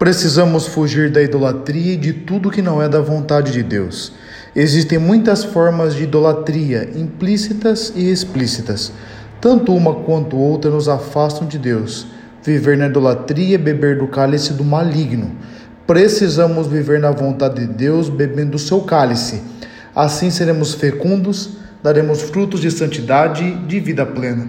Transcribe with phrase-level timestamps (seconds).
[0.00, 4.14] Precisamos fugir da idolatria e de tudo que não é da vontade de Deus.
[4.56, 8.90] Existem muitas formas de idolatria, implícitas e explícitas.
[9.42, 12.06] Tanto uma quanto outra nos afastam de Deus.
[12.42, 15.32] Viver na idolatria é beber do cálice do maligno.
[15.86, 19.42] Precisamos viver na vontade de Deus, bebendo do seu cálice.
[19.94, 24.48] Assim seremos fecundos, daremos frutos de santidade, de vida plena.